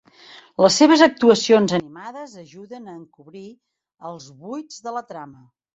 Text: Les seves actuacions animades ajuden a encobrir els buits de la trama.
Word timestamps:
Les 0.63 0.77
seves 0.81 1.03
actuacions 1.07 1.75
animades 1.79 2.35
ajuden 2.47 2.89
a 2.89 2.97
encobrir 3.03 3.47
els 4.13 4.31
buits 4.45 4.85
de 4.89 4.99
la 4.99 5.11
trama. 5.15 5.51